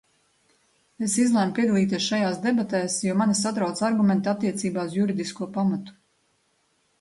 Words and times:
Es 1.07 1.17
izlēmu 1.23 1.53
piedalīties 1.59 2.07
šajās 2.11 2.39
debatēs, 2.45 2.95
jo 3.09 3.17
mani 3.19 3.37
satrauca 3.41 3.85
argumenti 3.91 4.33
attiecībā 4.33 4.87
uz 4.89 4.97
juridisko 5.01 5.51
pamatu. 5.59 5.97